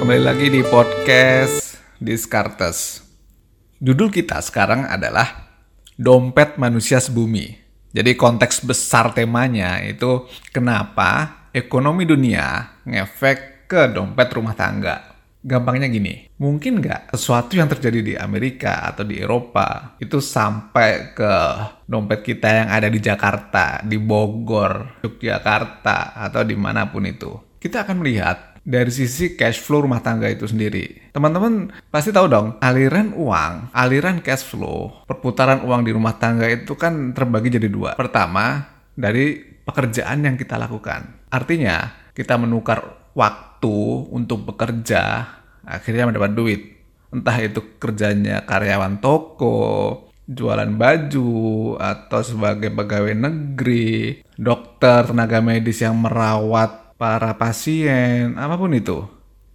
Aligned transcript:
kembali 0.00 0.24
lagi 0.24 0.48
di 0.48 0.64
podcast 0.64 1.76
Discartes. 2.00 3.04
Judul 3.76 4.08
kita 4.08 4.40
sekarang 4.40 4.88
adalah 4.88 5.52
Dompet 6.00 6.56
Manusia 6.56 6.96
Sebumi. 6.96 7.52
Jadi 7.92 8.16
konteks 8.16 8.64
besar 8.64 9.12
temanya 9.12 9.84
itu 9.84 10.24
kenapa 10.56 11.44
ekonomi 11.52 12.08
dunia 12.08 12.80
ngefek 12.88 13.68
ke 13.68 13.92
dompet 13.92 14.32
rumah 14.32 14.56
tangga. 14.56 15.20
Gampangnya 15.44 15.92
gini, 15.92 16.32
mungkin 16.40 16.80
nggak 16.80 17.12
sesuatu 17.12 17.60
yang 17.60 17.68
terjadi 17.68 18.00
di 18.00 18.14
Amerika 18.16 18.88
atau 18.88 19.04
di 19.04 19.20
Eropa 19.20 20.00
itu 20.00 20.16
sampai 20.24 21.12
ke 21.12 21.32
dompet 21.84 22.24
kita 22.24 22.64
yang 22.64 22.68
ada 22.72 22.88
di 22.88 23.04
Jakarta, 23.04 23.84
di 23.84 24.00
Bogor, 24.00 25.04
Yogyakarta, 25.04 26.16
atau 26.16 26.40
di 26.40 26.56
mana 26.56 26.88
pun 26.88 27.04
itu. 27.04 27.36
Kita 27.58 27.82
akan 27.82 28.06
melihat 28.06 28.47
dari 28.68 28.92
sisi 28.92 29.32
cash 29.32 29.64
flow 29.64 29.88
rumah 29.88 30.04
tangga 30.04 30.28
itu 30.28 30.44
sendiri. 30.44 31.08
Teman-teman 31.16 31.72
pasti 31.88 32.12
tahu 32.12 32.28
dong, 32.28 32.60
aliran 32.60 33.16
uang, 33.16 33.72
aliran 33.72 34.20
cash 34.20 34.44
flow, 34.44 35.08
perputaran 35.08 35.64
uang 35.64 35.88
di 35.88 35.96
rumah 35.96 36.20
tangga 36.20 36.44
itu 36.52 36.76
kan 36.76 37.16
terbagi 37.16 37.56
jadi 37.56 37.72
dua. 37.72 37.96
Pertama, 37.96 38.68
dari 38.92 39.40
pekerjaan 39.40 40.20
yang 40.20 40.36
kita 40.36 40.60
lakukan. 40.60 41.32
Artinya, 41.32 41.96
kita 42.12 42.36
menukar 42.36 43.08
waktu 43.16 43.76
untuk 44.12 44.44
bekerja, 44.52 45.24
akhirnya 45.64 46.04
mendapat 46.12 46.36
duit. 46.36 46.60
Entah 47.08 47.40
itu 47.40 47.80
kerjanya 47.80 48.44
karyawan 48.44 49.00
toko, 49.00 50.12
jualan 50.28 50.76
baju, 50.76 51.32
atau 51.80 52.20
sebagai 52.20 52.68
pegawai 52.68 53.16
negeri, 53.16 54.20
dokter, 54.36 55.08
tenaga 55.08 55.40
medis 55.40 55.80
yang 55.80 55.96
merawat 55.96 56.87
para 56.98 57.38
pasien, 57.38 58.34
apa 58.34 58.58
pun 58.58 58.74
itu. 58.74 59.06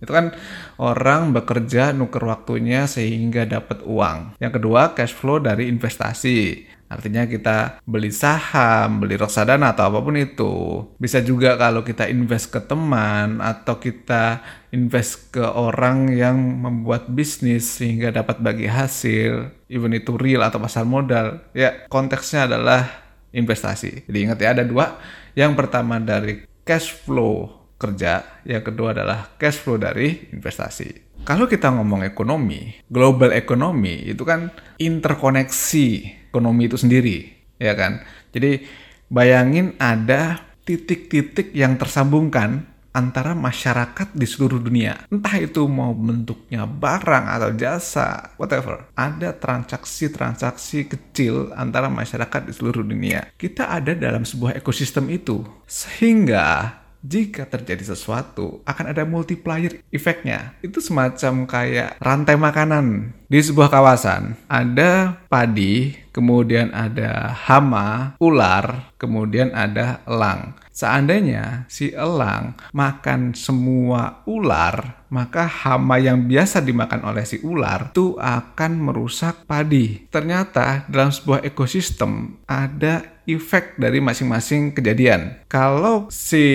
Itu 0.04 0.12
kan 0.12 0.36
orang 0.76 1.32
bekerja 1.32 1.96
nuker 1.96 2.28
waktunya 2.28 2.88
sehingga 2.92 3.48
dapat 3.48 3.88
uang. 3.88 4.36
Yang 4.44 4.60
kedua, 4.60 4.92
cash 4.92 5.16
flow 5.16 5.40
dari 5.40 5.72
investasi. 5.72 6.68
Artinya 6.92 7.26
kita 7.26 7.82
beli 7.88 8.14
saham, 8.14 9.02
beli 9.02 9.18
reksadana 9.18 9.74
atau 9.74 9.90
apa 9.90 10.00
pun 10.04 10.14
itu. 10.20 10.54
Bisa 11.00 11.24
juga 11.26 11.58
kalau 11.58 11.82
kita 11.82 12.06
invest 12.06 12.54
ke 12.54 12.62
teman 12.62 13.42
atau 13.42 13.82
kita 13.82 14.44
invest 14.70 15.34
ke 15.34 15.42
orang 15.42 16.14
yang 16.14 16.38
membuat 16.38 17.10
bisnis 17.10 17.82
sehingga 17.82 18.14
dapat 18.14 18.44
bagi 18.44 18.70
hasil, 18.70 19.50
even 19.72 19.98
itu 19.98 20.14
real 20.20 20.46
atau 20.46 20.62
pasar 20.62 20.86
modal. 20.86 21.42
Ya, 21.58 21.88
konteksnya 21.90 22.46
adalah 22.46 22.86
investasi. 23.34 24.06
Jadi 24.06 24.18
ingat 24.30 24.38
ya 24.38 24.54
ada 24.54 24.62
dua. 24.62 25.02
Yang 25.34 25.58
pertama 25.58 25.98
dari 25.98 26.46
cash 26.64 26.96
flow 27.04 27.64
kerja, 27.80 28.44
yang 28.48 28.64
kedua 28.64 28.96
adalah 28.96 29.36
cash 29.36 29.60
flow 29.60 29.76
dari 29.76 30.32
investasi. 30.32 31.20
Kalau 31.24 31.48
kita 31.48 31.72
ngomong 31.72 32.04
ekonomi, 32.04 32.84
global 32.88 33.32
ekonomi 33.32 34.08
itu 34.08 34.24
kan 34.28 34.52
interkoneksi 34.80 35.88
ekonomi 36.32 36.68
itu 36.68 36.76
sendiri, 36.80 37.32
ya 37.60 37.76
kan? 37.76 38.04
Jadi 38.36 38.64
bayangin 39.08 39.76
ada 39.80 40.44
titik-titik 40.64 41.52
yang 41.56 41.80
tersambungkan 41.80 42.73
antara 42.94 43.34
masyarakat 43.34 44.14
di 44.14 44.24
seluruh 44.30 44.62
dunia. 44.62 45.10
Entah 45.10 45.36
itu 45.42 45.66
mau 45.66 45.92
bentuknya 45.92 46.70
barang 46.70 47.26
atau 47.28 47.50
jasa, 47.58 48.38
whatever. 48.38 48.88
Ada 48.94 49.36
transaksi-transaksi 49.36 50.88
kecil 50.88 51.52
antara 51.58 51.90
masyarakat 51.90 52.48
di 52.48 52.54
seluruh 52.54 52.86
dunia. 52.86 53.34
Kita 53.36 53.74
ada 53.74 53.98
dalam 53.98 54.24
sebuah 54.24 54.56
ekosistem 54.56 55.10
itu. 55.10 55.42
Sehingga 55.66 56.80
jika 57.04 57.44
terjadi 57.44 57.84
sesuatu 57.84 58.64
akan 58.64 58.96
ada 58.96 59.04
multiplier 59.04 59.84
efeknya. 59.92 60.56
Itu 60.64 60.80
semacam 60.80 61.44
kayak 61.44 62.00
rantai 62.00 62.40
makanan. 62.40 63.12
Di 63.28 63.40
sebuah 63.42 63.72
kawasan 63.72 64.36
ada 64.46 65.18
padi, 65.32 65.96
kemudian 66.14 66.70
ada 66.70 67.34
hama, 67.34 68.14
ular, 68.22 68.94
kemudian 69.02 69.50
ada 69.56 70.04
elang. 70.06 70.54
Seandainya 70.74 71.70
si 71.70 71.94
elang 71.94 72.58
makan 72.74 73.38
semua 73.38 74.26
ular, 74.26 75.06
maka 75.14 75.46
hama 75.46 76.02
yang 76.02 76.26
biasa 76.26 76.66
dimakan 76.66 77.06
oleh 77.06 77.22
si 77.30 77.38
ular 77.46 77.94
itu 77.94 78.18
akan 78.18 78.72
merusak 78.82 79.46
padi. 79.46 80.10
Ternyata 80.10 80.90
dalam 80.90 81.14
sebuah 81.14 81.46
ekosistem 81.46 82.42
ada 82.50 83.14
efek 83.24 83.80
dari 83.80 84.04
masing-masing 84.04 84.76
kejadian. 84.76 85.40
Kalau 85.48 86.12
si 86.12 86.46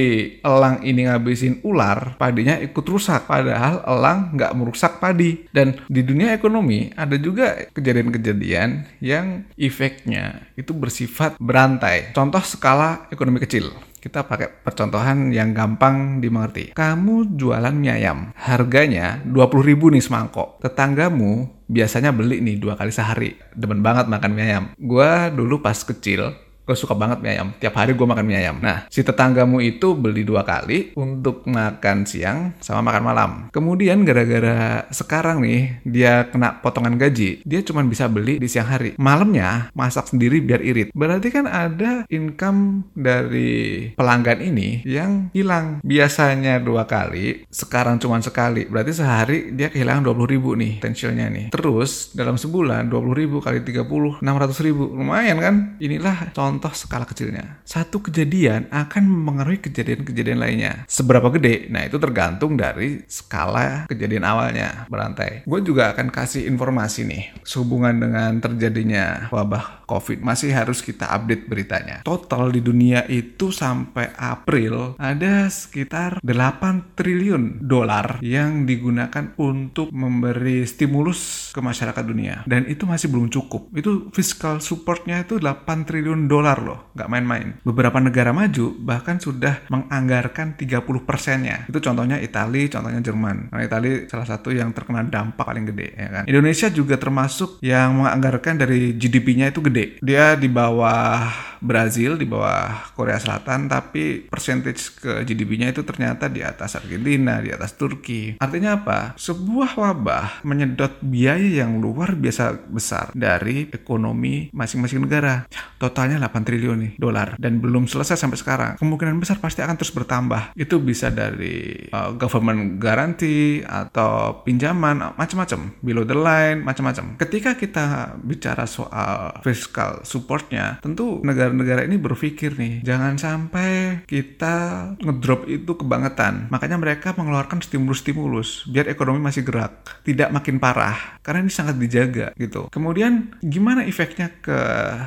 elang 0.44 0.84
ini 0.84 1.08
ngabisin 1.08 1.64
ular, 1.64 2.20
padinya 2.20 2.60
ikut 2.60 2.84
rusak. 2.84 3.24
Padahal 3.24 3.80
elang 3.88 4.36
nggak 4.36 4.52
merusak 4.58 5.00
padi. 5.00 5.48
Dan 5.48 5.78
di 5.88 6.04
dunia 6.04 6.36
ekonomi 6.36 6.67
ada 6.94 7.16
juga 7.16 7.68
kejadian-kejadian 7.72 9.00
yang 9.00 9.48
efeknya 9.56 10.48
itu 10.54 10.76
bersifat 10.76 11.40
berantai. 11.40 12.12
Contoh 12.12 12.44
skala 12.44 13.08
ekonomi 13.08 13.40
kecil. 13.40 13.72
Kita 13.98 14.22
pakai 14.22 14.62
percontohan 14.62 15.34
yang 15.34 15.50
gampang 15.50 16.22
dimengerti. 16.22 16.70
Kamu 16.70 17.34
jualan 17.34 17.74
mie 17.74 17.98
ayam, 17.98 18.30
harganya 18.38 19.18
20 19.26 19.68
ribu 19.74 19.90
nih 19.90 19.98
semangkok. 19.98 20.62
Tetanggamu 20.62 21.50
biasanya 21.66 22.14
beli 22.14 22.38
nih 22.38 22.62
dua 22.62 22.78
kali 22.78 22.94
sehari. 22.94 23.34
Demen 23.58 23.82
banget 23.82 24.06
makan 24.06 24.32
mie 24.38 24.44
ayam. 24.46 24.64
Gua 24.78 25.34
dulu 25.34 25.58
pas 25.58 25.82
kecil, 25.82 26.30
gue 26.68 26.76
suka 26.76 26.92
banget 26.92 27.24
mie 27.24 27.32
ayam. 27.40 27.48
Tiap 27.56 27.72
hari 27.72 27.96
gue 27.96 28.04
makan 28.04 28.28
mie 28.28 28.44
ayam. 28.44 28.60
Nah, 28.60 28.84
si 28.92 29.00
tetanggamu 29.00 29.64
itu 29.64 29.96
beli 29.96 30.28
dua 30.28 30.44
kali 30.44 30.92
untuk 31.00 31.48
makan 31.48 32.04
siang 32.04 32.52
sama 32.60 32.92
makan 32.92 33.02
malam. 33.08 33.30
Kemudian 33.48 34.04
gara-gara 34.04 34.84
sekarang 34.92 35.40
nih 35.40 35.80
dia 35.88 36.28
kena 36.28 36.60
potongan 36.60 37.00
gaji, 37.00 37.40
dia 37.48 37.60
cuma 37.64 37.80
bisa 37.88 38.04
beli 38.04 38.36
di 38.36 38.44
siang 38.44 38.68
hari. 38.68 38.92
Malamnya 39.00 39.72
masak 39.72 40.12
sendiri 40.12 40.44
biar 40.44 40.60
irit. 40.60 40.92
Berarti 40.92 41.32
kan 41.32 41.48
ada 41.48 42.04
income 42.12 42.92
dari 42.92 43.88
pelanggan 43.96 44.44
ini 44.44 44.84
yang 44.84 45.32
hilang. 45.32 45.80
Biasanya 45.80 46.60
dua 46.60 46.84
kali, 46.84 47.48
sekarang 47.48 47.96
cuma 47.96 48.20
sekali. 48.20 48.68
Berarti 48.68 48.92
sehari 48.92 49.56
dia 49.56 49.72
kehilangan 49.72 50.04
20 50.04 50.34
ribu 50.34 50.52
nih 50.52 50.84
tensialnya 50.84 51.32
nih. 51.32 51.46
Terus 51.54 52.12
dalam 52.12 52.36
sebulan 52.36 52.92
20 52.92 53.14
ribu 53.16 53.40
kali 53.40 53.64
30, 53.64 54.20
600 54.20 54.66
ribu. 54.66 54.90
Lumayan 54.92 55.38
kan? 55.40 55.54
Inilah 55.78 56.34
contoh 56.34 56.57
contoh 56.58 56.74
skala 56.74 57.06
kecilnya. 57.06 57.62
Satu 57.62 58.02
kejadian 58.02 58.66
akan 58.74 59.06
mempengaruhi 59.06 59.62
kejadian-kejadian 59.62 60.42
lainnya. 60.42 60.82
Seberapa 60.90 61.30
gede? 61.30 61.70
Nah, 61.70 61.86
itu 61.86 62.02
tergantung 62.02 62.58
dari 62.58 63.06
skala 63.06 63.86
kejadian 63.86 64.26
awalnya 64.26 64.90
berantai. 64.90 65.46
Gue 65.46 65.62
juga 65.62 65.94
akan 65.94 66.10
kasih 66.10 66.50
informasi 66.50 67.06
nih 67.06 67.22
sehubungan 67.46 67.94
dengan 67.94 68.42
terjadinya 68.42 69.30
wabah 69.30 69.86
COVID. 69.86 70.18
Masih 70.26 70.50
harus 70.50 70.82
kita 70.82 71.06
update 71.06 71.46
beritanya. 71.46 72.02
Total 72.02 72.50
di 72.50 72.58
dunia 72.58 73.06
itu 73.06 73.54
sampai 73.54 74.10
April 74.18 74.98
ada 74.98 75.46
sekitar 75.46 76.18
8 76.26 76.98
triliun 76.98 77.62
dolar 77.62 78.18
yang 78.18 78.66
digunakan 78.66 79.30
untuk 79.38 79.94
memberi 79.94 80.66
stimulus 80.66 81.54
ke 81.54 81.62
masyarakat 81.62 82.02
dunia. 82.02 82.42
Dan 82.50 82.66
itu 82.66 82.82
masih 82.82 83.14
belum 83.14 83.30
cukup. 83.30 83.70
Itu 83.78 84.10
fiscal 84.10 84.58
supportnya 84.58 85.22
itu 85.22 85.38
8 85.38 85.86
triliun 85.86 86.26
dolar 86.26 86.47
dolar 86.48 86.64
loh, 86.64 86.80
nggak 86.96 87.08
main-main. 87.12 87.48
Beberapa 87.60 88.00
negara 88.00 88.32
maju 88.32 88.72
bahkan 88.80 89.20
sudah 89.20 89.68
menganggarkan 89.68 90.56
30 90.56 90.80
persennya. 91.04 91.68
Itu 91.68 91.84
contohnya 91.84 92.16
Italia, 92.16 92.64
contohnya 92.72 93.04
Jerman. 93.04 93.52
Nah, 93.52 93.60
Italia 93.60 94.08
salah 94.08 94.24
satu 94.24 94.48
yang 94.48 94.72
terkena 94.72 95.04
dampak 95.04 95.44
paling 95.44 95.68
gede, 95.68 95.92
ya 95.92 96.08
kan. 96.08 96.24
Indonesia 96.24 96.72
juga 96.72 96.96
termasuk 96.96 97.60
yang 97.60 98.00
menganggarkan 98.00 98.64
dari 98.64 98.96
GDP-nya 98.96 99.52
itu 99.52 99.60
gede. 99.60 100.00
Dia 100.00 100.40
di 100.40 100.48
bawah 100.48 101.28
Brazil, 101.60 102.16
di 102.16 102.24
bawah 102.24 102.94
Korea 102.96 103.20
Selatan, 103.20 103.68
tapi 103.68 104.24
percentage 104.24 104.94
ke 104.96 105.12
GDP-nya 105.28 105.74
itu 105.74 105.84
ternyata 105.84 106.32
di 106.32 106.40
atas 106.40 106.80
Argentina, 106.80 107.44
di 107.44 107.52
atas 107.52 107.76
Turki. 107.76 108.40
Artinya 108.40 108.80
apa? 108.80 109.18
Sebuah 109.20 109.76
wabah 109.76 110.46
menyedot 110.48 111.02
biaya 111.04 111.66
yang 111.66 111.82
luar 111.82 112.14
biasa 112.16 112.56
besar 112.72 113.10
dari 113.12 113.68
ekonomi 113.74 114.48
masing-masing 114.54 115.02
negara. 115.04 115.44
Totalnya 115.76 116.22
8 116.22 116.27
8 116.27 116.27
triliun 116.32 116.78
nih 116.82 116.92
dolar 116.98 117.38
dan 117.38 117.62
belum 117.62 117.86
selesai 117.86 118.18
sampai 118.18 118.38
sekarang. 118.40 118.72
Kemungkinan 118.80 119.22
besar 119.22 119.38
pasti 119.38 119.62
akan 119.62 119.76
terus 119.78 119.94
bertambah. 119.94 120.56
Itu 120.58 120.82
bisa 120.82 121.08
dari 121.08 121.86
uh, 121.94 122.16
government 122.18 122.82
guarantee 122.82 123.62
atau 123.62 124.42
pinjaman 124.42 125.14
macam-macam, 125.14 125.78
below 125.78 126.02
the 126.02 126.18
line 126.18 126.66
macam-macam. 126.66 127.14
Ketika 127.20 127.54
kita 127.54 128.18
bicara 128.18 128.66
soal 128.66 129.38
fiscal 129.46 130.02
supportnya, 130.02 130.82
tentu 130.82 131.22
negara-negara 131.22 131.86
ini 131.86 132.00
berpikir 132.00 132.58
nih, 132.58 132.82
jangan 132.82 133.14
sampai 133.14 134.02
kita 134.10 134.90
ngedrop 134.98 135.46
itu 135.46 135.78
kebangetan. 135.78 136.50
Makanya 136.50 136.80
mereka 136.80 137.14
mengeluarkan 137.14 137.62
stimulus-stimulus 137.62 138.66
biar 138.66 138.90
ekonomi 138.90 139.22
masih 139.22 139.46
gerak, 139.46 140.02
tidak 140.02 140.34
makin 140.34 140.58
parah 140.58 141.20
karena 141.22 141.44
ini 141.44 141.52
sangat 141.52 141.76
dijaga 141.78 142.32
gitu. 142.34 142.72
Kemudian 142.72 143.36
gimana 143.44 143.84
efeknya 143.84 144.32
ke 144.42 144.58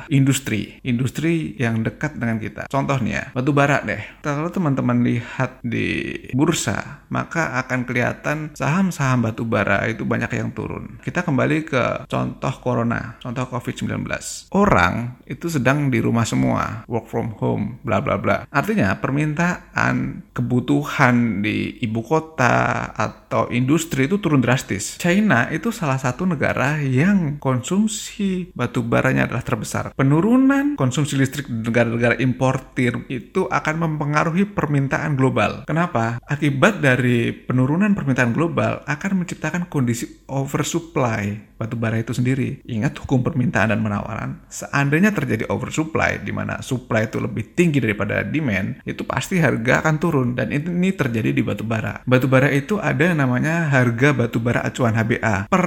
industri? 0.08 0.78
Industri 0.86 1.11
industri 1.12 1.52
yang 1.60 1.84
dekat 1.84 2.16
dengan 2.16 2.40
kita. 2.40 2.72
Contohnya, 2.72 3.36
batu 3.36 3.52
bara 3.52 3.84
deh. 3.84 4.00
Kalau 4.24 4.48
teman-teman 4.48 5.04
lihat 5.04 5.60
di 5.60 6.16
bursa, 6.32 7.04
maka 7.12 7.60
akan 7.60 7.84
kelihatan 7.84 8.56
saham-saham 8.56 9.28
batu 9.28 9.44
bara 9.44 9.84
itu 9.92 10.08
banyak 10.08 10.32
yang 10.32 10.56
turun. 10.56 10.96
Kita 11.04 11.20
kembali 11.20 11.68
ke 11.68 12.08
contoh 12.08 12.54
corona, 12.64 13.20
contoh 13.20 13.44
COVID-19. 13.44 14.08
Orang 14.56 15.20
itu 15.28 15.52
sedang 15.52 15.92
di 15.92 16.00
rumah 16.00 16.24
semua, 16.24 16.88
work 16.88 17.12
from 17.12 17.36
home, 17.36 17.76
bla 17.84 18.00
bla 18.00 18.16
bla. 18.16 18.48
Artinya 18.48 18.96
permintaan 18.96 20.24
kebutuhan 20.32 21.44
di 21.44 21.76
ibu 21.84 22.00
kota 22.00 22.88
atau 22.96 23.52
industri 23.52 24.08
itu 24.08 24.16
turun 24.16 24.40
drastis. 24.40 24.96
China 24.96 25.52
itu 25.52 25.68
salah 25.68 26.00
satu 26.00 26.24
negara 26.24 26.80
yang 26.80 27.36
konsumsi 27.36 28.48
batu 28.56 28.80
baranya 28.80 29.28
adalah 29.28 29.44
terbesar. 29.44 29.92
Penurunan 29.92 30.72
konsumsi 30.78 31.01
listrik 31.10 31.50
di 31.50 31.66
negara-negara 31.66 32.16
importir 32.22 33.02
itu 33.10 33.50
akan 33.50 33.74
mempengaruhi 33.86 34.46
permintaan 34.48 35.18
global. 35.18 35.66
Kenapa? 35.66 36.22
Akibat 36.24 36.78
dari 36.78 37.34
penurunan 37.34 37.92
permintaan 37.92 38.30
global 38.30 38.86
akan 38.86 39.24
menciptakan 39.24 39.66
kondisi 39.66 40.22
oversupply 40.30 41.51
batu 41.62 41.78
bara 41.78 42.02
itu 42.02 42.10
sendiri. 42.10 42.58
Ingat 42.66 42.98
hukum 42.98 43.22
permintaan 43.22 43.70
dan 43.70 43.78
penawaran. 43.78 44.42
Seandainya 44.50 45.14
terjadi 45.14 45.46
oversupply 45.46 46.26
di 46.26 46.34
mana 46.34 46.58
supply 46.58 47.06
itu 47.06 47.22
lebih 47.22 47.54
tinggi 47.54 47.78
daripada 47.78 48.26
demand, 48.26 48.82
itu 48.82 49.06
pasti 49.06 49.38
harga 49.38 49.86
akan 49.86 49.96
turun 50.02 50.28
dan 50.34 50.50
ini 50.50 50.90
terjadi 50.90 51.30
di 51.30 51.42
batu 51.46 51.62
bara. 51.62 52.02
Batu 52.02 52.26
bara 52.26 52.50
itu 52.50 52.82
ada 52.82 53.12
yang 53.12 53.22
namanya 53.22 53.70
harga 53.70 54.10
batu 54.10 54.42
bara 54.42 54.66
acuan 54.66 54.98
HBA. 54.98 55.46
Per 55.46 55.66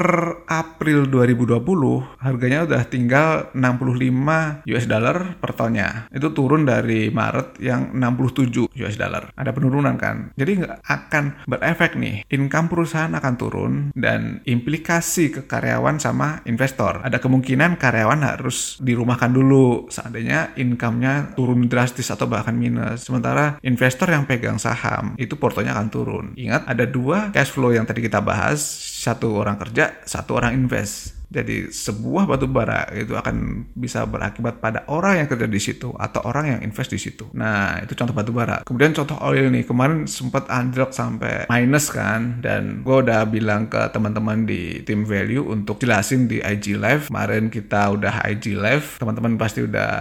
April 0.49 1.07
2020 1.07 2.19
harganya 2.19 2.67
udah 2.67 2.83
tinggal 2.89 3.27
65 3.53 4.65
US 4.65 4.85
dollar 4.89 5.37
per 5.37 5.51
tonnya. 5.53 6.09
Itu 6.09 6.33
turun 6.33 6.65
dari 6.65 7.13
Maret 7.13 7.61
yang 7.61 7.93
67 7.93 8.73
US 8.73 8.95
dollar. 8.97 9.29
Ada 9.37 9.53
penurunan 9.53 9.95
kan. 9.95 10.33
Jadi 10.33 10.51
nggak 10.65 10.77
akan 10.81 11.23
berefek 11.45 11.93
nih. 11.95 12.25
Income 12.33 12.67
perusahaan 12.73 13.13
akan 13.13 13.33
turun 13.37 13.73
dan 13.93 14.41
implikasi 14.49 15.29
ke 15.29 15.41
karyawan 15.45 15.84
sama 16.01 16.41
investor. 16.49 17.05
Ada 17.05 17.21
kemungkinan 17.21 17.77
karyawan 17.77 18.25
harus 18.25 18.81
dirumahkan 18.81 19.29
dulu 19.29 19.87
seandainya 19.93 20.57
income-nya 20.57 21.37
turun 21.37 21.69
drastis 21.69 22.09
atau 22.09 22.25
bahkan 22.25 22.57
minus. 22.57 23.05
Sementara 23.07 23.61
investor 23.61 24.09
yang 24.09 24.25
pegang 24.25 24.57
saham 24.57 25.13
itu 25.21 25.37
portonya 25.37 25.77
akan 25.77 25.87
turun. 25.93 26.25
Ingat 26.33 26.65
ada 26.65 26.83
dua 26.89 27.29
cash 27.29 27.53
flow 27.53 27.71
yang 27.71 27.85
tadi 27.85 28.01
kita 28.01 28.19
bahas, 28.19 28.59
satu 29.05 29.37
orang 29.37 29.61
kerja, 29.61 30.01
satu 30.03 30.35
orang 30.41 30.57
invest. 30.57 31.14
Jadi 31.29 31.69
sebuah 31.69 32.29
batu 32.29 32.45
bara 32.49 32.87
itu 32.93 33.13
akan 33.17 33.67
bisa 33.73 34.05
berakibat 34.05 34.61
pada 34.61 34.85
orang 34.91 35.23
yang 35.23 35.27
kerja 35.27 35.47
di 35.49 35.61
situ 35.61 35.91
atau 35.95 36.21
orang 36.25 36.57
yang 36.57 36.59
invest 36.63 36.91
di 36.93 36.99
situ. 37.01 37.27
Nah 37.33 37.81
itu 37.81 37.93
contoh 37.97 38.15
batu 38.15 38.31
bara. 38.31 38.61
Kemudian 38.63 38.95
contoh 38.95 39.17
oil 39.25 39.49
nih 39.49 39.65
kemarin 39.65 40.05
sempat 40.05 40.47
anjlok 40.49 40.91
sampai 40.93 41.49
minus 41.49 41.89
kan 41.89 42.39
dan 42.39 42.85
gue 42.85 42.95
udah 43.01 43.25
bilang 43.27 43.67
ke 43.67 43.89
teman-teman 43.91 44.45
di 44.45 44.85
tim 44.85 45.03
value 45.03 45.43
untuk 45.43 45.81
jelasin 45.81 46.29
di 46.29 46.39
IG 46.39 46.77
live. 46.77 47.09
Kemarin 47.09 47.49
kita 47.49 47.91
udah 47.95 48.25
IG 48.29 48.55
live, 48.55 49.01
teman-teman 49.01 49.35
pasti 49.39 49.65
udah 49.65 49.91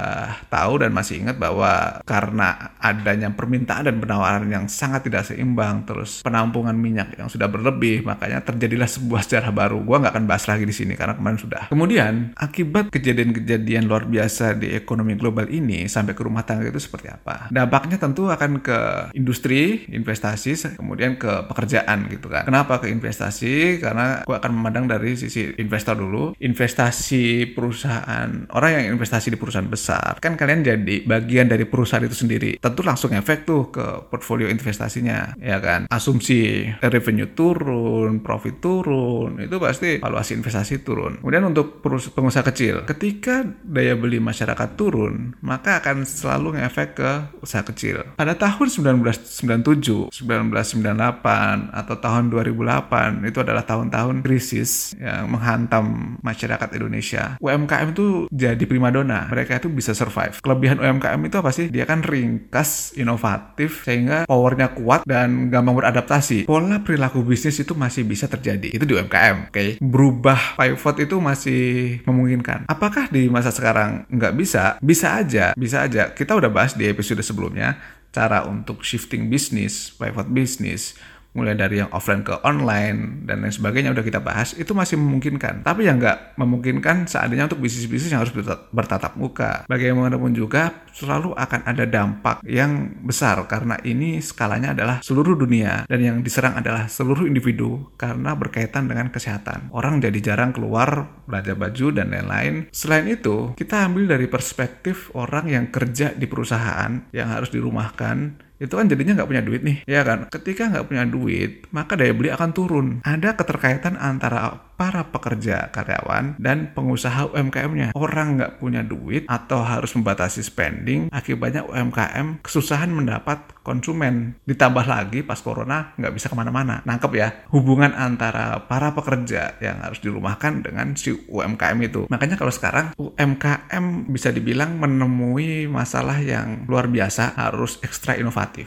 tahu 0.49 0.85
dan 0.85 0.91
masih 0.93 1.25
ingat 1.25 1.37
bahwa 1.41 2.01
karena 2.05 2.77
adanya 2.79 3.33
permintaan 3.33 3.89
dan 3.89 3.97
penawaran 3.99 4.49
yang 4.51 4.67
sangat 4.69 5.09
tidak 5.09 5.27
seimbang, 5.27 5.87
terus 5.89 6.21
penampungan 6.21 6.77
minyak 6.77 7.17
yang 7.17 7.31
sudah 7.31 7.49
berlebih, 7.49 8.05
makanya 8.05 8.43
terjadilah 8.45 8.89
sebuah 8.89 9.23
sejarah 9.25 9.51
baru. 9.51 9.81
Gue 9.83 9.97
nggak 10.01 10.13
akan 10.15 10.27
bahas 10.29 10.45
lagi 10.47 10.69
di 10.69 10.75
sini 10.75 10.95
karena 10.95 11.14
kemarin 11.19 11.39
sudah. 11.39 11.63
Kemudian, 11.71 12.35
akibat 12.39 12.91
kejadian-kejadian 12.91 13.87
luar 13.87 14.07
biasa 14.09 14.57
di 14.59 14.73
ekonomi 14.73 15.15
global 15.19 15.49
ini 15.51 15.87
sampai 15.87 16.13
ke 16.17 16.23
rumah 16.23 16.47
tangga 16.47 16.69
itu 16.69 16.81
seperti 16.81 17.11
apa? 17.11 17.49
Dampaknya 17.51 17.97
tentu 18.01 18.29
akan 18.29 18.61
ke 18.61 18.79
industri, 19.17 19.87
investasi, 19.91 20.77
kemudian 20.79 21.17
ke 21.21 21.47
pekerjaan 21.51 22.09
gitu 22.09 22.31
kan. 22.31 22.49
Kenapa 22.49 22.81
ke 22.81 22.89
investasi? 22.89 23.79
Karena 23.79 24.25
gue 24.25 24.37
akan 24.37 24.51
memandang 24.55 24.87
dari 24.89 25.15
sisi 25.19 25.55
investor 25.61 25.99
dulu. 25.99 26.33
Investasi 26.41 27.53
perusahaan, 27.53 28.49
orang 28.55 28.71
yang 28.81 28.97
investasi 28.97 29.35
di 29.35 29.39
perusahaan 29.39 29.69
besar, 29.69 30.19
kan 30.19 30.39
kalian 30.39 30.65
jadi 30.65 30.97
bagian 31.05 31.47
dari 31.51 31.69
perusahaan 31.69 32.05
itu 32.05 32.17
sendiri. 32.17 32.57
Tentu 32.59 32.81
langsung 32.83 33.13
efek 33.13 33.45
tuh 33.45 33.69
ke 33.69 34.09
portfolio 34.09 34.49
investasinya, 34.49 35.37
ya 35.37 35.59
kan? 35.61 35.87
Asumsi 35.91 36.69
revenue 36.81 37.31
turun, 37.37 38.25
profit 38.25 38.57
turun, 38.63 39.43
itu 39.43 39.57
pasti 39.61 40.01
valuasi 40.01 40.33
investasi 40.39 40.81
turun 40.81 41.04
turun. 41.05 41.21
Kemudian 41.21 41.45
untuk 41.45 41.85
pengusaha 42.17 42.45
kecil, 42.49 42.89
ketika 42.89 43.45
daya 43.61 43.93
beli 43.93 44.17
masyarakat 44.17 44.81
turun, 44.81 45.37
maka 45.45 45.85
akan 45.85 46.09
selalu 46.09 46.57
ngefek 46.57 46.97
ke 46.97 47.11
usaha 47.45 47.61
kecil. 47.61 48.09
Pada 48.17 48.33
tahun 48.33 48.73
1997, 48.73 50.09
1998, 50.09 51.69
atau 51.77 51.95
tahun 52.01 52.33
2008, 52.33 53.29
itu 53.29 53.39
adalah 53.45 53.69
tahun-tahun 53.69 54.25
krisis 54.25 54.97
yang 54.97 55.29
menghantam 55.29 56.17
masyarakat 56.25 56.69
Indonesia. 56.73 57.37
UMKM 57.45 57.93
itu 57.93 58.27
jadi 58.33 58.65
primadona. 58.65 59.29
Mereka 59.29 59.61
itu 59.61 59.69
bisa 59.69 59.93
survive. 59.93 60.41
Kelebihan 60.41 60.81
UMKM 60.81 61.21
itu 61.29 61.37
apa 61.37 61.51
sih? 61.53 61.69
Dia 61.69 61.85
kan 61.85 62.01
ringkas, 62.01 62.97
inovatif, 62.97 63.85
sehingga 63.85 64.25
powernya 64.25 64.73
kuat 64.73 65.05
dan 65.05 65.53
gampang 65.53 65.77
beradaptasi. 65.77 66.49
Pola 66.49 66.81
perilaku 66.81 67.21
bisnis 67.27 67.61
itu 67.61 67.77
masih 67.77 68.07
bisa 68.07 68.31
terjadi. 68.31 68.73
Itu 68.73 68.89
di 68.89 68.95
UMKM, 68.97 69.51
oke? 69.51 69.53
Okay? 69.53 69.69
Berubah 69.83 70.57
pivot 70.57 70.94
itu 70.99 71.17
masih 71.19 71.63
memungkinkan. 72.07 72.67
Apakah 72.71 73.11
di 73.11 73.27
masa 73.27 73.51
sekarang 73.51 74.07
nggak 74.11 74.35
bisa? 74.35 74.77
Bisa 74.79 75.19
aja, 75.19 75.53
bisa 75.55 75.85
aja. 75.85 76.11
Kita 76.13 76.35
udah 76.37 76.51
bahas 76.51 76.75
di 76.75 76.87
episode 76.87 77.23
sebelumnya 77.23 77.79
cara 78.15 78.47
untuk 78.47 78.87
shifting 78.87 79.27
bisnis, 79.27 79.91
pivot 79.99 80.31
bisnis, 80.31 80.95
mulai 81.35 81.59
dari 81.59 81.83
yang 81.83 81.91
offline 81.91 82.23
ke 82.23 82.39
online 82.47 83.27
dan 83.27 83.43
lain 83.43 83.53
sebagainya 83.53 83.91
udah 83.91 84.05
kita 84.07 84.23
bahas 84.23 84.55
itu 84.55 84.71
masih 84.73 84.97
memungkinkan. 84.97 85.67
Tapi 85.67 85.85
yang 85.85 85.99
nggak 85.99 86.39
memungkinkan 86.39 87.11
seandainya 87.11 87.51
untuk 87.51 87.61
bisnis-bisnis 87.61 88.15
yang 88.15 88.23
harus 88.23 88.33
bertatap 88.71 89.19
muka. 89.19 89.67
Bagaimanapun 89.67 90.33
juga 90.33 90.87
selalu 90.95 91.35
akan 91.35 91.61
ada 91.67 91.85
dampak 91.85 92.39
yang 92.47 93.03
besar 93.03 93.43
karena 93.51 93.77
ini 93.83 94.23
skalanya 94.23 94.73
adalah 94.73 94.97
seluruh 95.03 95.35
dunia 95.35 95.85
dan 95.91 95.99
yang 95.99 96.17
diserang 96.23 96.55
adalah 96.55 96.87
seluruh 96.87 97.27
individu 97.27 97.91
karena 97.99 98.39
berkaitan 98.39 98.87
dengan 98.87 99.11
kesehatan. 99.11 99.75
Orang 99.75 99.99
jadi 99.99 100.17
jarang 100.23 100.55
keluar 100.55 101.11
belanja 101.27 101.59
baju 101.59 101.87
dan 101.91 102.15
lain-lain. 102.15 102.71
Selain 102.71 103.11
itu 103.11 103.59
kita 103.59 103.91
ambil 103.91 104.07
dari 104.07 104.31
perspektif 104.31 105.11
orang 105.19 105.51
yang 105.51 105.67
kerja 105.75 106.15
di 106.15 106.31
perusahaan 106.31 107.11
yang 107.11 107.29
harus 107.35 107.51
dirumahkan 107.51 108.44
itu 108.63 108.75
kan 108.75 108.87
jadinya 108.87 109.19
nggak 109.19 109.31
punya 109.31 109.43
duit 109.43 109.63
nih, 109.67 109.77
ya 109.85 110.07
kan? 110.07 110.31
Ketika 110.31 110.71
nggak 110.71 110.87
punya 110.87 111.05
duit, 111.09 111.67
maka 111.75 111.99
daya 111.99 112.15
beli 112.15 112.31
akan 112.31 112.51
turun. 112.55 112.87
Ada 113.03 113.35
keterkaitan 113.35 113.99
antara 113.99 114.75
para 114.75 115.07
pekerja 115.07 115.71
karyawan 115.71 116.39
dan 116.39 116.75
pengusaha 116.75 117.31
UMKM-nya. 117.31 117.95
Orang 117.95 118.39
nggak 118.39 118.59
punya 118.59 118.83
duit 118.83 119.27
atau 119.31 119.63
harus 119.63 119.95
membatasi 119.95 120.43
spending, 120.43 121.11
akibatnya 121.15 121.63
UMKM 121.67 122.43
kesusahan 122.43 122.91
mendapat 122.91 123.55
konsumen. 123.63 124.37
Ditambah 124.45 124.85
lagi 124.85 125.23
pas 125.23 125.39
corona 125.41 125.95
nggak 125.95 126.15
bisa 126.15 126.27
ke 126.29 126.37
mana-mana. 126.37 126.83
Nangkep 126.85 127.13
ya, 127.15 127.29
hubungan 127.55 127.95
antara 127.95 128.67
para 128.67 128.93
pekerja 128.93 129.57
yang 129.63 129.81
harus 129.81 130.03
dirumahkan 130.03 130.67
dengan 130.67 130.99
si 130.99 131.15
UMKM 131.15 131.79
itu. 131.87 132.07
Makanya 132.11 132.37
kalau 132.37 132.53
sekarang 132.53 132.93
UMKM 132.99 134.11
bisa 134.11 134.35
dibilang 134.35 134.77
menemui 134.77 135.71
masalah 135.71 136.19
yang 136.19 136.67
luar 136.67 136.91
biasa, 136.91 137.39
harus 137.39 137.79
ekstra 137.81 138.19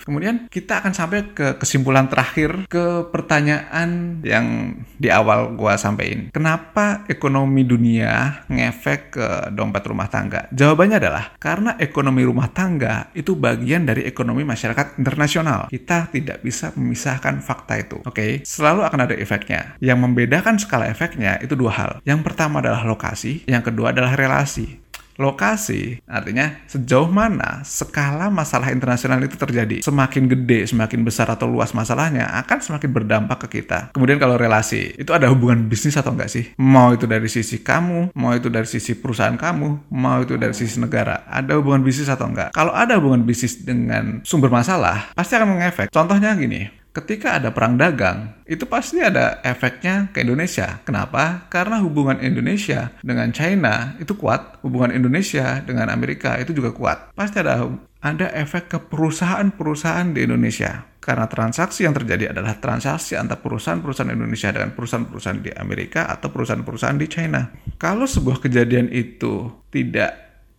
Kemudian 0.08 0.48
kita 0.48 0.80
akan 0.80 0.94
sampai 0.96 1.36
ke 1.36 1.60
kesimpulan 1.60 2.08
terakhir, 2.08 2.66
ke 2.72 3.12
pertanyaan 3.12 4.22
yang 4.24 4.80
di 4.98 5.12
awal 5.12 5.54
gua 5.54 5.76
sampai 5.76 5.98
sampaikan. 5.98 6.30
Kenapa 6.30 6.86
ekonomi 7.10 7.66
dunia 7.66 8.46
ngefek 8.48 9.02
ke 9.18 9.28
dompet 9.52 9.84
rumah 9.90 10.08
tangga? 10.08 10.46
Jawabannya 10.54 10.98
adalah 11.02 11.24
karena 11.42 11.74
ekonomi 11.82 12.22
rumah 12.22 12.54
tangga 12.54 13.10
itu 13.18 13.34
bagian 13.34 13.90
dari 13.90 14.06
ekonomi 14.06 14.46
masyarakat 14.46 15.02
internasional. 15.02 15.68
Kita 15.74 16.14
tidak 16.14 16.46
bisa 16.46 16.72
memisahkan 16.78 17.42
fakta 17.42 17.82
itu. 17.82 17.98
Oke, 18.06 18.14
okay? 18.14 18.32
selalu 18.46 18.86
akan 18.86 19.00
ada 19.10 19.16
efeknya. 19.18 19.76
Yang 19.82 19.98
membedakan 20.06 20.56
skala 20.62 20.86
efeknya 20.88 21.42
itu 21.42 21.58
dua 21.58 21.74
hal. 21.74 21.92
Yang 22.06 22.22
pertama 22.24 22.62
adalah 22.62 22.86
lokasi, 22.86 23.44
yang 23.50 23.66
kedua 23.66 23.92
adalah 23.92 24.14
relasi 24.14 24.87
lokasi, 25.18 26.00
artinya 26.06 26.62
sejauh 26.70 27.10
mana 27.10 27.66
skala 27.66 28.30
masalah 28.30 28.70
internasional 28.70 29.18
itu 29.26 29.36
terjadi. 29.36 29.82
Semakin 29.82 30.30
gede, 30.30 30.70
semakin 30.70 31.02
besar 31.02 31.28
atau 31.34 31.50
luas 31.50 31.74
masalahnya 31.74 32.30
akan 32.46 32.58
semakin 32.62 32.90
berdampak 32.94 33.50
ke 33.50 33.62
kita. 33.62 33.92
Kemudian 33.92 34.22
kalau 34.22 34.38
relasi, 34.38 34.94
itu 34.96 35.12
ada 35.12 35.28
hubungan 35.34 35.66
bisnis 35.66 35.98
atau 35.98 36.14
enggak 36.14 36.30
sih? 36.30 36.54
Mau 36.62 36.94
itu 36.94 37.10
dari 37.10 37.28
sisi 37.28 37.60
kamu, 37.62 38.14
mau 38.14 38.38
itu 38.38 38.48
dari 38.48 38.70
sisi 38.70 38.94
perusahaan 38.94 39.36
kamu, 39.36 39.90
mau 39.92 40.22
itu 40.22 40.38
dari 40.38 40.54
sisi 40.54 40.78
negara, 40.78 41.26
ada 41.28 41.58
hubungan 41.58 41.82
bisnis 41.82 42.08
atau 42.08 42.30
enggak? 42.30 42.54
Kalau 42.54 42.72
ada 42.72 42.96
hubungan 43.02 43.26
bisnis 43.26 43.66
dengan 43.66 44.22
sumber 44.22 44.54
masalah, 44.54 45.12
pasti 45.18 45.34
akan 45.36 45.58
mengefek. 45.58 45.90
Contohnya 45.90 46.38
gini, 46.38 46.70
ketika 46.98 47.38
ada 47.38 47.54
perang 47.54 47.78
dagang, 47.78 48.42
itu 48.50 48.66
pasti 48.66 48.98
ada 48.98 49.38
efeknya 49.46 50.10
ke 50.10 50.26
Indonesia. 50.26 50.82
Kenapa? 50.82 51.46
Karena 51.54 51.78
hubungan 51.86 52.18
Indonesia 52.18 52.90
dengan 53.06 53.30
China 53.30 53.94
itu 54.02 54.18
kuat, 54.18 54.58
hubungan 54.66 54.90
Indonesia 54.90 55.62
dengan 55.62 55.94
Amerika 55.94 56.34
itu 56.42 56.58
juga 56.58 56.74
kuat. 56.74 57.14
Pasti 57.14 57.38
ada 57.46 57.70
ada 58.02 58.30
efek 58.34 58.70
ke 58.70 58.78
perusahaan-perusahaan 58.90 60.14
di 60.14 60.26
Indonesia. 60.26 60.86
Karena 60.98 61.24
transaksi 61.30 61.88
yang 61.88 61.96
terjadi 61.96 62.36
adalah 62.36 62.60
transaksi 62.60 63.16
antara 63.16 63.40
perusahaan-perusahaan 63.40 64.12
Indonesia 64.12 64.52
dengan 64.52 64.76
perusahaan-perusahaan 64.76 65.40
di 65.40 65.52
Amerika 65.56 66.12
atau 66.12 66.28
perusahaan-perusahaan 66.28 67.00
di 67.00 67.08
China. 67.08 67.48
Kalau 67.80 68.04
sebuah 68.04 68.44
kejadian 68.44 68.92
itu 68.92 69.48
tidak 69.72 70.12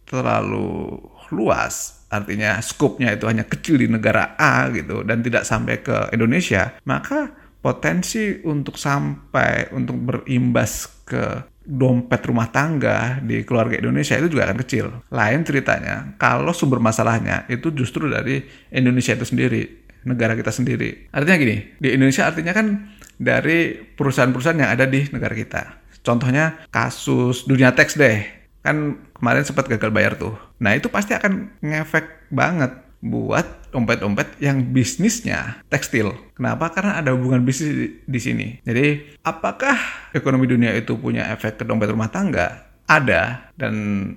terlalu 0.09 1.05
luas, 1.37 1.98
artinya 2.09 2.61
skopnya 2.65 3.13
itu 3.13 3.29
hanya 3.29 3.45
kecil 3.45 3.77
di 3.77 3.87
negara 3.89 4.37
A 4.41 4.73
gitu 4.73 5.05
dan 5.05 5.21
tidak 5.21 5.45
sampai 5.45 5.85
ke 5.85 6.13
Indonesia, 6.13 6.77
maka 6.89 7.33
potensi 7.61 8.41
untuk 8.45 8.81
sampai 8.81 9.69
untuk 9.77 9.97
berimbas 9.99 11.05
ke 11.05 11.45
dompet 11.69 12.25
rumah 12.25 12.49
tangga 12.49 13.21
di 13.21 13.45
keluarga 13.45 13.77
Indonesia 13.77 14.17
itu 14.17 14.33
juga 14.33 14.49
akan 14.49 14.59
kecil. 14.65 14.87
Lain 15.13 15.45
ceritanya, 15.45 16.17
kalau 16.17 16.57
sumber 16.57 16.81
masalahnya 16.81 17.45
itu 17.53 17.69
justru 17.77 18.09
dari 18.09 18.41
Indonesia 18.73 19.13
itu 19.13 19.29
sendiri, 19.29 19.63
negara 20.09 20.33
kita 20.33 20.49
sendiri. 20.49 21.13
Artinya 21.13 21.37
gini, 21.37 21.57
di 21.77 21.93
Indonesia 21.93 22.25
artinya 22.25 22.57
kan 22.57 22.97
dari 23.21 23.77
perusahaan-perusahaan 23.77 24.57
yang 24.57 24.73
ada 24.73 24.89
di 24.89 25.05
negara 25.13 25.37
kita. 25.37 25.63
Contohnya 26.01 26.57
kasus 26.73 27.45
dunia 27.45 27.77
teks 27.77 28.01
deh 28.01 28.25
kan 28.65 28.97
kemarin 29.13 29.45
sempat 29.45 29.69
gagal 29.69 29.93
bayar 29.93 30.17
tuh. 30.17 30.48
Nah 30.59 30.75
itu 30.75 30.91
pasti 30.91 31.15
akan 31.15 31.63
ngefek 31.63 32.31
banget 32.35 32.89
buat 32.99 33.71
dompet-dompet 33.71 34.43
yang 34.43 34.75
bisnisnya 34.75 35.63
tekstil. 35.71 36.15
Kenapa? 36.35 36.75
Karena 36.75 36.99
ada 36.99 37.15
hubungan 37.15 37.47
bisnis 37.47 37.71
di, 37.71 37.87
di 38.03 38.21
sini. 38.21 38.49
Jadi, 38.67 39.19
apakah 39.23 39.77
ekonomi 40.11 40.51
dunia 40.51 40.75
itu 40.75 40.99
punya 40.99 41.31
efek 41.31 41.63
ke 41.63 41.65
dompet 41.65 41.93
rumah 41.93 42.11
tangga? 42.11 42.67
Ada, 42.89 43.53
dan 43.61 43.75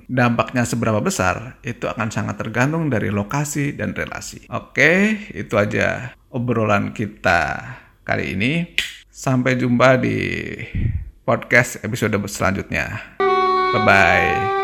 dampaknya 0.07 0.63
seberapa 0.63 1.03
besar 1.03 1.59
itu 1.59 1.91
akan 1.91 2.07
sangat 2.07 2.39
tergantung 2.39 2.87
dari 2.87 3.11
lokasi 3.11 3.75
dan 3.75 3.91
relasi. 3.91 4.47
Oke, 4.47 5.27
itu 5.35 5.59
aja 5.59 6.15
obrolan 6.31 6.95
kita 6.95 7.67
kali 8.07 8.39
ini. 8.39 8.71
Sampai 9.11 9.59
jumpa 9.59 9.99
di 9.99 10.17
podcast 11.27 11.83
episode 11.83 12.15
selanjutnya. 12.31 13.19
Bye 13.75 13.83
bye. 13.83 14.60